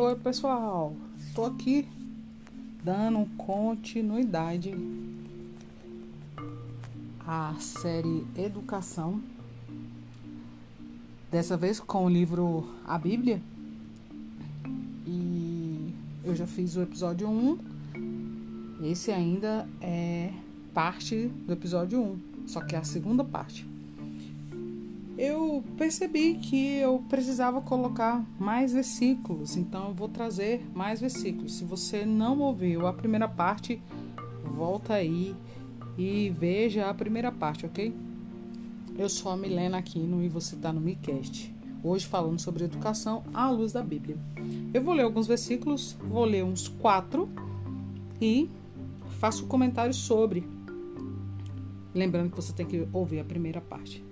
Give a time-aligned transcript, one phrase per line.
[0.00, 0.94] Oi, pessoal.
[1.34, 1.88] Tô aqui
[2.84, 4.72] dando continuidade
[7.26, 9.20] à série Educação.
[11.32, 13.42] Dessa vez com o livro A Bíblia.
[15.04, 17.58] E eu já fiz o episódio 1.
[18.84, 20.32] Esse ainda é
[20.72, 23.66] parte do episódio 1, só que é a segunda parte
[25.18, 31.54] eu percebi que eu precisava colocar mais versículos, então eu vou trazer mais versículos.
[31.54, 33.82] Se você não ouviu a primeira parte,
[34.44, 35.34] volta aí
[35.98, 37.92] e veja a primeira parte, ok?
[38.96, 41.52] Eu sou a Milena Aquino e você está no MiCast.
[41.82, 44.16] Hoje falando sobre educação à luz da Bíblia.
[44.72, 47.28] Eu vou ler alguns versículos, vou ler uns quatro
[48.20, 48.48] e
[49.18, 50.46] faço comentários sobre.
[51.92, 54.07] Lembrando que você tem que ouvir a primeira parte.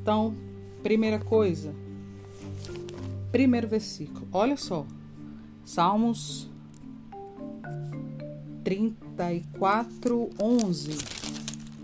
[0.00, 0.34] Então,
[0.82, 1.74] Primeira coisa,
[3.32, 4.86] primeiro versículo, olha só,
[5.64, 6.48] Salmos
[8.62, 10.90] 34, 11.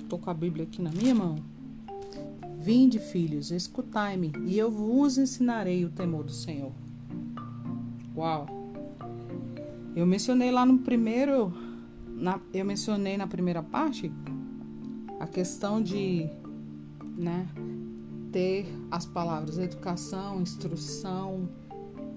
[0.00, 1.36] Estou com a Bíblia aqui na minha mão.
[2.60, 6.72] Vinde, filhos, escutai-me, e eu vos ensinarei o temor do Senhor.
[8.16, 8.46] Uau!
[9.94, 11.52] Eu mencionei lá no primeiro,
[12.06, 14.10] na, eu mencionei na primeira parte
[15.20, 16.26] a questão de,
[17.18, 17.46] né,
[18.34, 21.48] ter as palavras educação, instrução,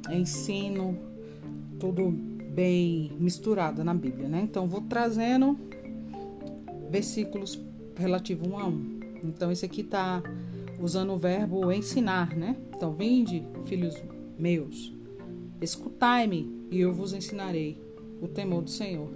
[0.09, 0.97] ensino,
[1.79, 4.41] tudo bem misturado na Bíblia, né?
[4.41, 5.55] Então vou trazendo
[6.89, 7.59] versículos
[7.95, 8.99] relativos um a um.
[9.23, 10.23] Então esse aqui tá
[10.79, 12.57] usando o verbo ensinar, né?
[12.75, 13.93] Então vinde, filhos
[14.39, 14.91] meus,
[15.61, 17.79] escutai-me e eu vos ensinarei
[18.19, 19.09] o temor do Senhor.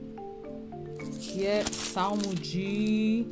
[1.20, 3.26] Que é Salmo de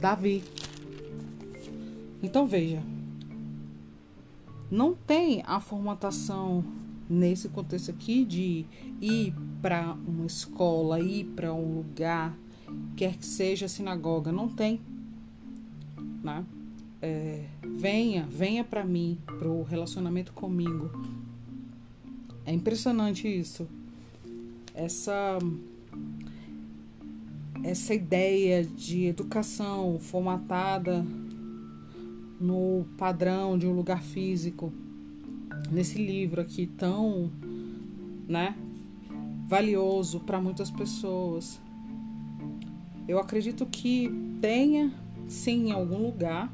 [0.00, 0.42] Davi,
[2.22, 2.82] então veja,
[4.70, 6.64] não tem a formatação
[7.08, 8.66] nesse contexto aqui de
[9.00, 12.36] ir para uma escola, ir para um lugar,
[12.96, 14.80] quer que seja sinagoga, não tem,
[16.22, 16.44] né?
[17.00, 17.44] É,
[17.76, 20.90] venha, venha para mim, para o relacionamento comigo.
[22.44, 23.66] É impressionante isso.
[24.74, 25.38] Essa
[27.64, 31.04] essa ideia de educação formatada
[32.40, 34.72] no padrão de um lugar físico,
[35.70, 37.30] nesse livro aqui tão,
[38.28, 38.54] né,
[39.48, 41.60] valioso para muitas pessoas.
[43.06, 44.10] Eu acredito que
[44.40, 44.92] tenha
[45.26, 46.52] sim em algum lugar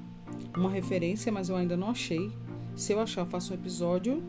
[0.56, 2.30] uma referência, mas eu ainda não achei.
[2.76, 4.22] Se eu achar, eu faço um episódio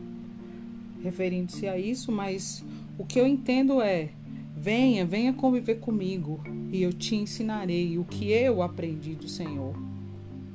[1.02, 2.64] referindo-se a isso, mas
[2.98, 4.10] o que eu entendo é:
[4.56, 6.40] venha, venha conviver comigo
[6.72, 9.74] e eu te ensinarei o que eu aprendi do Senhor.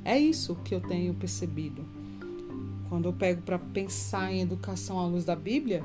[0.04, 1.84] É isso que eu tenho percebido.
[2.90, 5.84] Quando eu pego para pensar em educação à luz da Bíblia,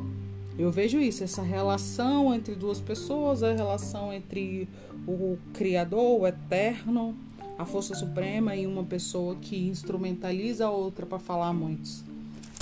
[0.58, 4.68] eu vejo isso, essa relação entre duas pessoas, a relação entre
[5.06, 7.14] o Criador, o Eterno,
[7.58, 12.02] a Força Suprema e uma pessoa que instrumentaliza a outra para falar muitos.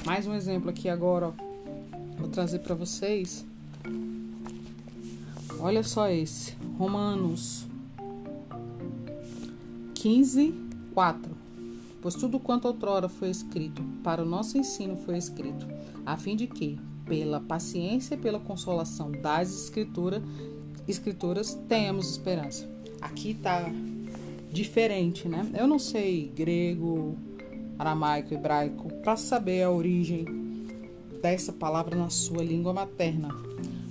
[0.04, 1.32] Mais um exemplo aqui agora, ó.
[2.18, 3.46] vou trazer para vocês.
[5.58, 7.64] Olha só esse, Romanos
[9.94, 10.52] 15,
[10.92, 11.43] 4
[12.04, 15.66] pois tudo quanto outrora foi escrito para o nosso ensino foi escrito,
[16.04, 20.22] a fim de que, pela paciência e pela consolação das escrituras,
[20.86, 22.68] escrituras tenhamos esperança.
[23.00, 23.72] Aqui está
[24.52, 25.50] diferente, né?
[25.58, 27.16] Eu não sei grego,
[27.78, 30.26] aramaico, hebraico para saber a origem
[31.22, 33.34] dessa palavra na sua língua materna.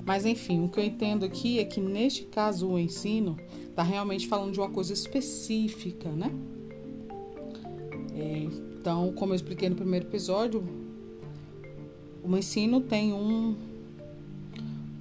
[0.06, 4.28] Mas enfim, o que eu entendo aqui é que neste caso o ensino está realmente
[4.28, 6.32] falando de uma coisa específica, né?
[8.80, 10.64] Então, como eu expliquei no primeiro episódio,
[12.24, 13.56] o ensino tem um,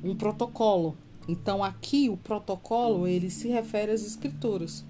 [0.04, 0.96] um protocolo.
[1.28, 4.84] Então, aqui o protocolo ele se refere às escrituras.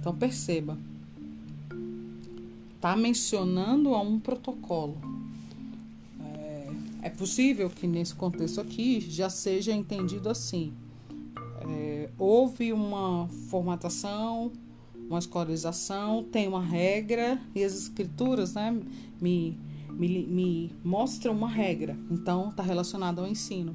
[0.00, 0.78] Então, perceba,
[2.74, 4.96] está mencionando a um protocolo.
[6.20, 6.66] É,
[7.02, 10.72] é, possível que nesse contexto aqui já seja entendido assim.
[11.68, 14.52] É, houve uma formatação
[15.08, 18.78] uma escolarização, tem uma regra e as escrituras né,
[19.20, 19.58] me,
[19.90, 21.96] me, me mostram uma regra.
[22.10, 23.74] Então, está relacionado ao ensino.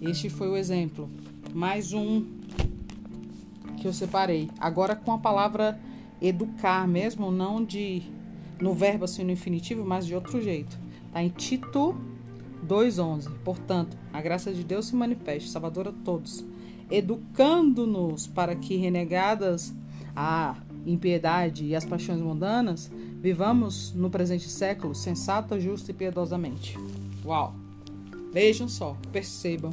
[0.00, 1.08] Este foi o exemplo.
[1.54, 2.24] Mais um
[3.80, 4.50] que eu separei.
[4.60, 5.80] Agora com a palavra
[6.20, 8.02] educar mesmo, não de
[8.60, 10.78] no verbo assim no infinitivo, mas de outro jeito.
[11.06, 11.96] Está em Tito
[12.66, 13.30] 2:11.
[13.44, 16.44] Portanto, a graça de Deus se manifeste, salvador a todos
[16.90, 19.74] educando-nos para que renegadas
[20.14, 20.56] a
[20.86, 22.90] impiedade e as paixões mundanas,
[23.20, 26.76] vivamos no presente século sensata, justa e piedosamente.
[27.24, 27.54] Uau!
[28.32, 29.72] Vejam só, percebam.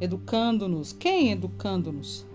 [0.00, 0.92] Educando-nos.
[0.92, 2.26] Quem educando-nos?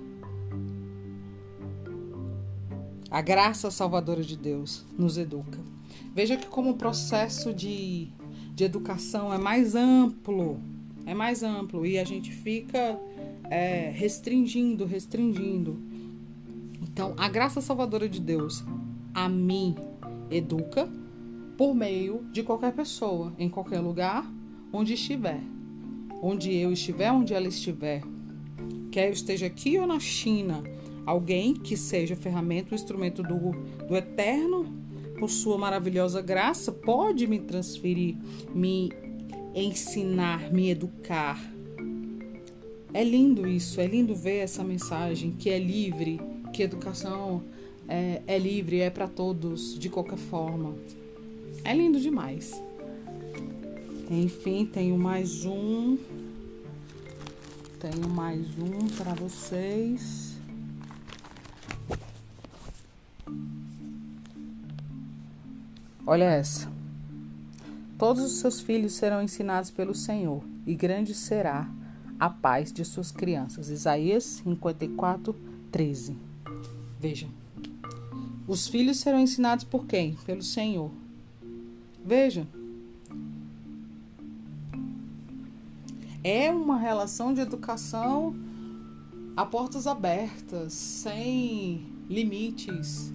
[3.09, 5.59] A graça salvadora de Deus nos educa.
[6.13, 8.09] Veja que como o processo de,
[8.53, 10.59] de educação é mais amplo,
[11.05, 12.99] é mais amplo e a gente fica
[13.49, 15.79] é, restringindo, restringindo.
[16.81, 18.63] Então, a graça salvadora de Deus
[19.13, 19.75] a mim
[20.29, 20.89] educa
[21.57, 24.29] por meio de qualquer pessoa, em qualquer lugar,
[24.73, 25.41] onde estiver.
[26.21, 28.01] Onde eu estiver, onde ela estiver.
[28.91, 30.63] Quer eu esteja aqui ou na China,
[31.05, 33.51] alguém que seja ferramenta, um instrumento do,
[33.87, 34.65] do eterno,
[35.19, 38.17] por sua maravilhosa graça, pode me transferir,
[38.53, 38.91] me
[39.55, 41.39] ensinar, me educar.
[42.93, 46.19] É lindo isso, é lindo ver essa mensagem que é livre,
[46.53, 47.41] que educação
[47.87, 50.75] é, é livre, é para todos, de qualquer forma.
[51.63, 52.61] É lindo demais.
[54.09, 55.97] Enfim, tenho mais um.
[57.79, 60.35] Tenho mais um para vocês.
[66.05, 66.71] Olha essa.
[67.97, 71.69] Todos os seus filhos serão ensinados pelo Senhor, e grande será
[72.19, 73.69] a paz de suas crianças.
[73.69, 75.33] Isaías 54,
[75.71, 76.17] 13.
[76.99, 77.29] Vejam.
[78.47, 80.15] Os filhos serão ensinados por quem?
[80.25, 80.91] Pelo Senhor.
[82.03, 82.45] Veja.
[86.23, 88.35] É uma relação de educação
[89.37, 93.13] a portas abertas, sem limites.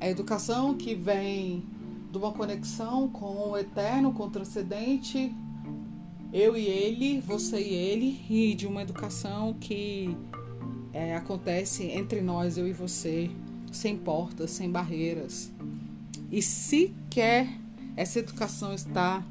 [0.00, 1.64] A educação que vem
[2.12, 5.34] de uma conexão com o eterno, com o transcendente,
[6.30, 10.14] eu e ele, você e ele, e de uma educação que
[10.92, 13.30] é, acontece entre nós, eu e você,
[13.72, 15.50] sem portas, sem barreiras.
[16.30, 17.48] E se quer
[17.96, 19.24] essa educação está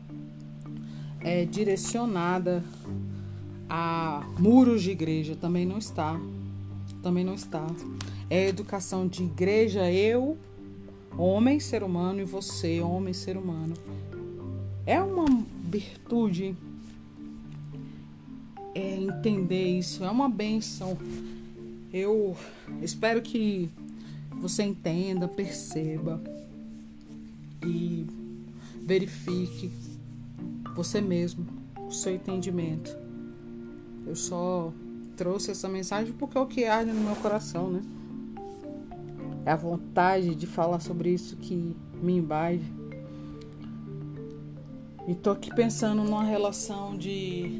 [1.19, 2.63] é, direcionada
[3.69, 6.19] a muros de igreja, também não está.
[7.03, 7.65] Também não está.
[8.27, 10.37] É educação de igreja, eu
[11.17, 13.73] homem, ser humano, e você, homem, ser humano.
[14.85, 15.25] É uma
[15.63, 16.55] virtude
[18.73, 20.97] é, entender isso, é uma benção.
[21.93, 22.35] Eu
[22.81, 23.69] espero que
[24.39, 26.21] você entenda, perceba
[27.65, 28.05] e
[28.81, 29.71] verifique
[30.75, 31.45] você mesmo,
[31.87, 32.95] o seu entendimento.
[34.07, 34.73] Eu só
[35.15, 37.81] trouxe essa mensagem porque é o que arde no meu coração, né?
[39.45, 42.63] É a vontade de falar sobre isso que me invade.
[45.07, 47.59] E tô aqui pensando numa relação de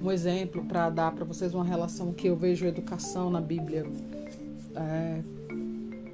[0.00, 3.84] um exemplo para dar para vocês uma relação que eu vejo educação na Bíblia.
[4.76, 5.22] É,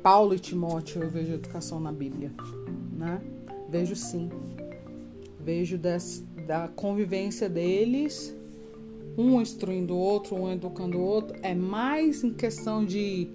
[0.02, 2.32] Paulo e Timóteo eu vejo educação na Bíblia,
[2.96, 3.20] né?
[3.68, 4.30] Vejo sim.
[5.38, 8.34] Vejo des, da convivência deles,
[9.18, 11.36] um instruindo o outro, um educando o outro.
[11.42, 13.28] É mais em questão de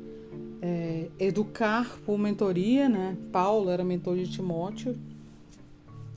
[0.62, 3.18] é, educar por mentoria, né?
[3.31, 4.98] Paulo era mentor de Timóteo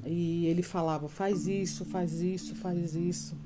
[0.05, 3.37] e ele falava: faz isso, faz isso, faz isso,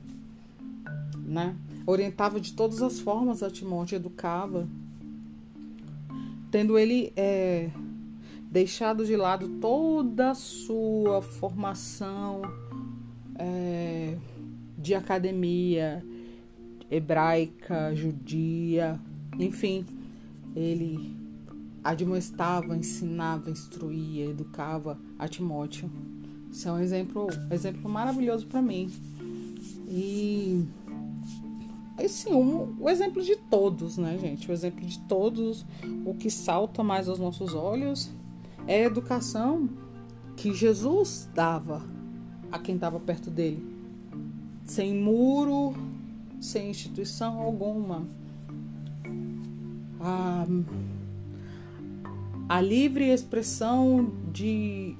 [1.25, 1.56] né?
[1.87, 4.69] Orientava de todas as formas a Timóteo, educava,
[6.50, 7.70] tendo ele é,
[8.51, 12.43] deixado de lado toda a sua formação
[13.36, 14.17] é,
[14.79, 16.05] de academia
[16.91, 18.98] hebraica, judia,
[19.39, 19.84] enfim
[20.55, 21.17] ele
[21.82, 25.91] admoestava, ensinava, instruía, educava a Timóteo.
[26.51, 28.91] Isso é um exemplo, exemplo maravilhoso para mim.
[29.87, 30.65] E
[31.99, 34.51] esse um, o exemplo de todos, né, gente?
[34.51, 35.67] O exemplo de todos,
[36.05, 38.11] o que salta mais aos nossos olhos
[38.67, 39.69] é a educação
[40.37, 41.82] que Jesus dava
[42.51, 43.65] a quem estava perto dele,
[44.65, 45.75] sem muro,
[46.41, 48.06] sem instituição alguma
[50.05, 50.46] a,
[52.49, 54.94] a livre expressão de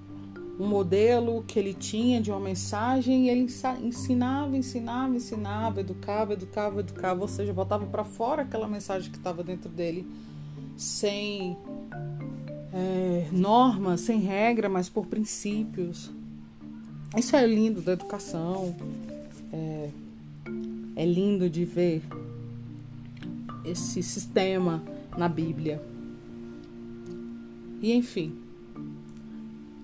[0.59, 3.43] um modelo que ele tinha de uma mensagem e ele
[3.83, 9.43] ensinava, ensinava, ensinava, educava, educava, educava, ou seja, botava para fora aquela mensagem que estava
[9.43, 10.07] dentro dele,
[10.77, 11.57] sem
[12.73, 16.11] é, normas, sem regra, mas por princípios.
[17.17, 18.75] Isso é lindo da educação,
[19.53, 19.91] é,
[20.97, 22.03] é lindo de ver
[23.65, 24.83] esse sistema
[25.16, 25.83] na Bíblia.
[27.80, 28.38] E enfim,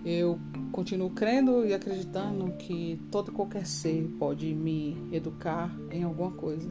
[0.04, 0.38] eu
[0.72, 6.70] continuo crendo e acreditando que todo qualquer ser pode me educar em alguma coisa.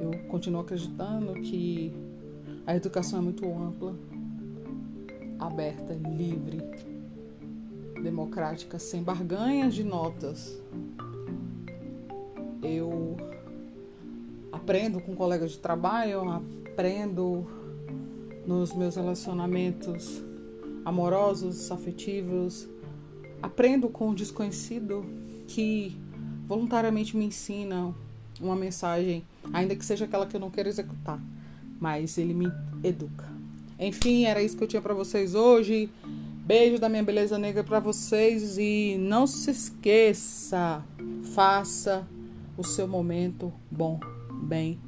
[0.00, 1.92] Eu continuo acreditando que
[2.64, 3.92] A educação é muito ampla,
[5.38, 6.60] aberta, livre,
[8.00, 10.62] democrática, sem barganhas de notas.
[12.62, 13.16] Eu
[14.62, 17.44] aprendo com colegas de trabalho, aprendo
[18.46, 20.22] nos meus relacionamentos
[20.84, 22.68] amorosos, afetivos,
[23.42, 25.04] aprendo com o desconhecido
[25.48, 25.96] que
[26.46, 27.92] voluntariamente me ensina
[28.40, 31.20] uma mensagem, ainda que seja aquela que eu não quero executar,
[31.80, 32.50] mas ele me
[32.84, 33.26] educa.
[33.80, 35.90] Enfim, era isso que eu tinha para vocês hoje.
[36.46, 40.84] Beijo da minha beleza negra para vocês e não se esqueça,
[41.34, 42.06] faça
[42.56, 43.98] o seu momento bom,
[44.52, 44.78] bem,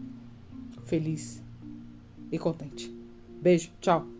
[0.84, 1.42] feliz
[2.30, 2.94] e contente.
[3.40, 4.13] Beijo, tchau.